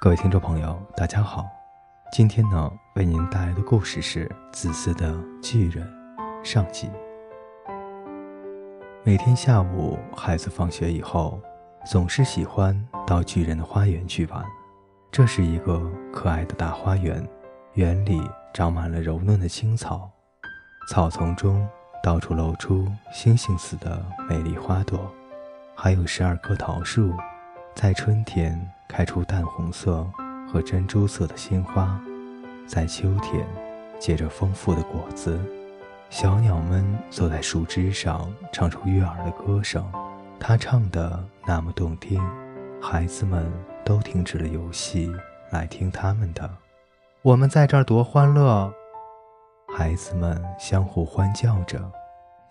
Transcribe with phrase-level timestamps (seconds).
[0.00, 1.44] 各位听众朋友，大家好。
[2.12, 5.12] 今天呢，为您带来的故事是《自私的
[5.42, 5.84] 巨人》
[6.44, 6.88] 上集。
[9.02, 11.40] 每天下午，孩子放学以后，
[11.84, 14.44] 总是喜欢到巨人的花园去玩。
[15.10, 17.28] 这是一个可爱的大花园，
[17.72, 18.22] 园里
[18.54, 20.08] 长满了柔嫩的青草，
[20.88, 21.68] 草丛中
[22.04, 25.12] 到处露出星星似的美丽花朵，
[25.74, 27.12] 还有十二棵桃树，
[27.74, 28.56] 在春天
[28.88, 30.04] 开出淡红色
[30.50, 32.00] 和珍珠色的鲜花，
[32.66, 33.46] 在秋天
[34.00, 35.38] 结着丰富的果子。
[36.10, 39.84] 小鸟们坐在树枝上，唱出悦耳的歌声，
[40.40, 42.20] 它唱的那么动听，
[42.80, 43.48] 孩子们。
[43.84, 45.10] 都停止了游戏，
[45.48, 46.50] 来听他们的。
[47.22, 48.70] 我们在这儿多欢乐！
[49.74, 51.80] 孩子们相互欢叫着。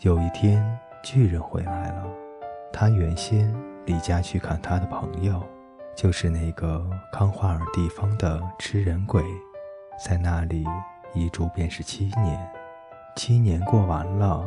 [0.00, 0.66] 有一天，
[1.02, 2.06] 巨人回来了。
[2.72, 5.42] 他原先离家去看他的朋友，
[5.96, 9.24] 就是那个康华尔地方的吃人鬼，
[10.04, 10.62] 在那里
[11.14, 12.52] 一住便是七年。
[13.16, 14.46] 七年过完了，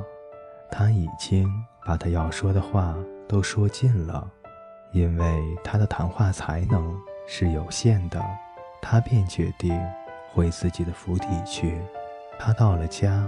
[0.70, 1.52] 他已经
[1.84, 2.96] 把他要说的话
[3.28, 4.30] 都说尽了。
[4.92, 6.96] 因为他的谈话才能
[7.28, 8.24] 是有限的，
[8.80, 9.76] 他便决定
[10.32, 11.82] 回自己的府邸去。
[12.38, 13.28] 他到了家，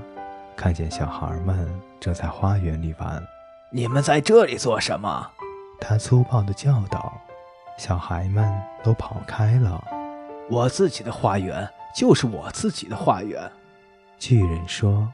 [0.55, 1.67] 看见小孩们
[1.99, 3.23] 正在花园里玩。
[3.71, 5.31] 你们在这里做什么？
[5.79, 7.11] 他粗暴地叫道。
[7.77, 8.51] 小孩们
[8.83, 9.83] 都跑开了。
[10.49, 13.51] 我自己的花园就是我自己的花园。
[14.17, 15.11] 巨人说：“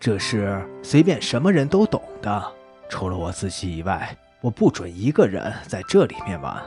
[0.00, 2.52] 这是随便什么人都懂的，
[2.88, 6.62] 除了我自己以外。”我不准一个人在这里面玩，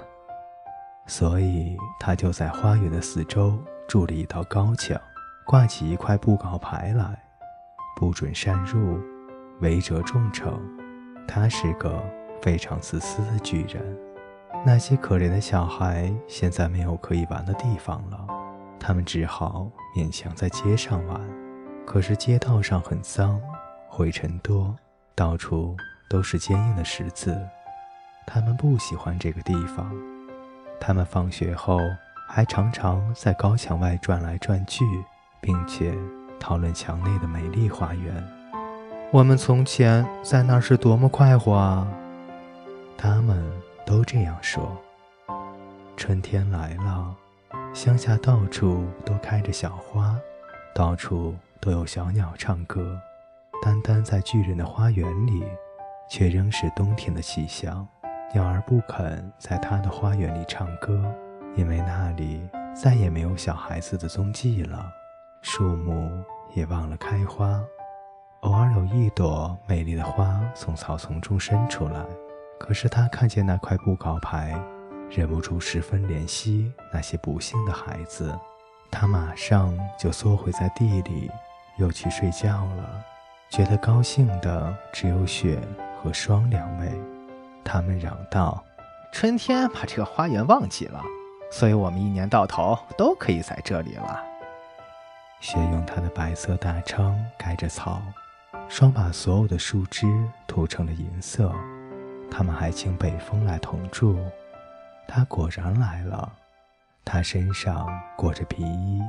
[1.07, 4.95] 所以他就在花园的四周筑了一道高墙，
[5.43, 7.19] 挂起一块布告牌来，
[7.95, 8.99] 不准擅入，
[9.59, 10.53] 违者重惩。
[11.27, 11.99] 他是个
[12.43, 13.83] 非常自私的巨人。
[14.65, 18.27] 那些可怜的小孩现在没有可以玩的地方了，
[18.79, 21.19] 他们只好勉强在街上玩。
[21.85, 23.41] 可是街道上很脏，
[23.89, 24.73] 灰尘多，
[25.15, 25.75] 到处
[26.09, 27.37] 都是坚硬的石子。
[28.25, 29.93] 他们不喜欢这个地方。
[30.79, 31.77] 他们放学后
[32.29, 34.85] 还常常在高墙外转来转去，
[35.41, 35.93] 并且
[36.39, 38.23] 讨论墙内的美丽花园。
[39.11, 41.85] 我们从前在那儿是多么快活啊！
[42.97, 43.43] 他们
[43.85, 44.75] 都这样说。
[45.95, 47.15] 春天来了，
[47.73, 50.17] 乡下到处都开着小花，
[50.73, 52.99] 到处都有小鸟唱歌。
[53.61, 55.43] 单单在巨人的花园里，
[56.09, 57.87] 却仍是冬天的气象。
[58.33, 61.03] 鸟儿不肯在他的花园里唱歌，
[61.55, 62.41] 因为那里
[62.73, 64.91] 再也没有小孩子的踪迹了。
[65.41, 66.09] 树木
[66.53, 67.61] 也忘了开花，
[68.41, 72.03] 偶尔有一朵美丽的花从草丛中伸出来。
[72.59, 74.57] 可是他看见那块布告牌，
[75.09, 78.33] 忍不住十分怜惜那些不幸的孩子。
[78.89, 81.29] 他马上就缩回在地里，
[81.77, 83.03] 又去睡觉了。
[83.49, 85.59] 觉得高兴的只有雪
[86.01, 86.91] 和霜两位。
[87.63, 88.63] 他们嚷道
[89.11, 91.01] ：“春天把这个花园忘记了，
[91.51, 94.23] 所以我们一年到头都可以在这里了。”
[95.39, 98.01] 雪用它的白色大氅盖着草，
[98.69, 100.07] 霜把所有的树枝
[100.47, 101.53] 涂成了银色。
[102.29, 104.17] 他们还请北风来同住，
[105.07, 106.31] 他果然来了。
[107.05, 109.01] 他身上裹着皮衣，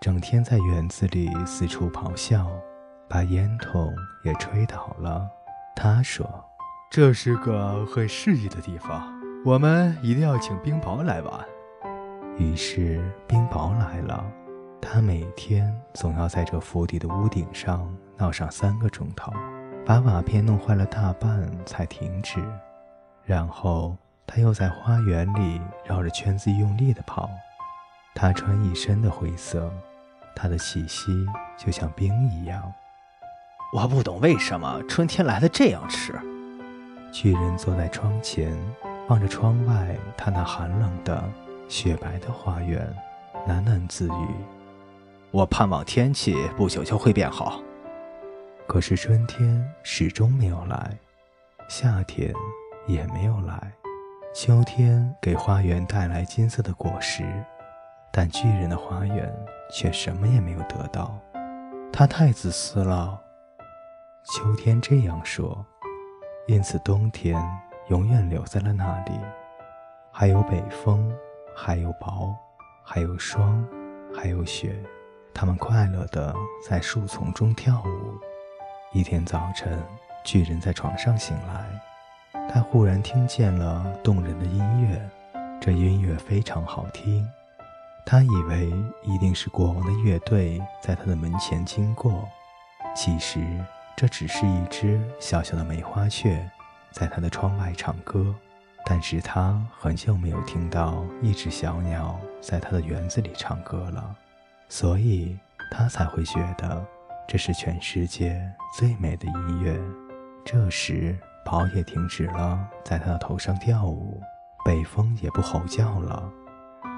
[0.00, 2.46] 整天在园子里四处咆哮，
[3.08, 3.94] 把烟筒
[4.24, 5.28] 也吹倒了。
[5.74, 6.26] 他说。
[6.92, 9.00] 这是个很适宜的地方，
[9.44, 11.32] 我们一定要请冰雹来玩。
[12.36, 14.24] 于是冰雹来了，
[14.82, 19.32] 他每天总要在这府邸的屋顶上闹上三个钟头，
[19.84, 22.42] 把瓦片弄坏了大半才停止。
[23.24, 23.96] 然后
[24.26, 27.28] 他又在花园里绕着圈子用力地跑。
[28.14, 29.70] 他穿一身的灰色，
[30.34, 31.12] 他的气息
[31.56, 32.72] 就像冰一样。
[33.72, 36.18] 我不懂为什么春天来的这样迟。
[37.12, 38.56] 巨人坐在窗前，
[39.08, 41.22] 望着窗外他那寒冷的、
[41.68, 42.92] 雪白的花园，
[43.48, 44.28] 喃喃自语
[45.30, 47.60] ：“我盼望天气不久就会变好。”
[48.70, 50.96] 可是春天始终没有来，
[51.68, 52.32] 夏天
[52.86, 53.72] 也没有来，
[54.32, 57.24] 秋天给花园带来金色的果实，
[58.12, 59.28] 但巨人的花园
[59.72, 61.18] 却什么也没有得到。
[61.92, 63.20] 他太自私了。
[64.22, 65.66] 秋天这样说。
[66.46, 67.36] 因此，冬天
[67.88, 69.12] 永远留在了那里。
[70.12, 71.12] 还有北风，
[71.56, 72.32] 还有雹，
[72.84, 73.66] 还有霜，
[74.14, 74.80] 还有雪。
[75.34, 76.32] 他们快乐地
[76.64, 78.29] 在树丛中跳舞。
[78.92, 79.80] 一天早晨，
[80.24, 81.64] 巨人在床上醒来，
[82.48, 85.00] 他忽然听见了动人的音乐。
[85.60, 87.24] 这音乐非常好听，
[88.04, 88.68] 他以为
[89.04, 92.28] 一定是国王的乐队在他的门前经过，
[92.92, 93.38] 其实
[93.96, 96.44] 这只是一只小小的梅花雀
[96.90, 98.34] 在他的窗外唱歌。
[98.84, 104.16] 但是他很久没有听到一只小鸟在他的园子里唱歌了，
[104.68, 105.38] 所以
[105.70, 106.84] 他才会觉得
[107.30, 108.44] 这是全世界
[108.76, 109.80] 最美的音乐。
[110.44, 114.20] 这时，跑也停止了在他的头上跳舞，
[114.64, 116.28] 北风也不吼叫了，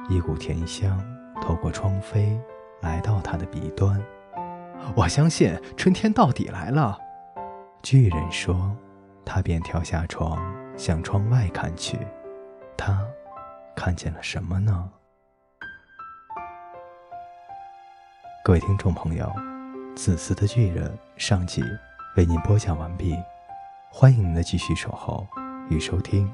[0.09, 0.99] 一股甜香
[1.43, 2.41] 透过窗扉
[2.81, 4.03] 来到他的鼻端。
[4.97, 6.99] 我相信春天到底来了，
[7.83, 8.75] 巨人说，
[9.27, 10.41] 他便跳下床。
[10.79, 11.99] 向窗外看去，
[12.79, 13.07] 他
[13.77, 14.91] 看见了什么呢？
[18.43, 19.27] 各位听众朋友，
[19.95, 21.63] 《自私的巨人》上集
[22.17, 23.15] 为您播讲完毕，
[23.91, 25.27] 欢迎您的继续守候
[25.69, 26.29] 与收听。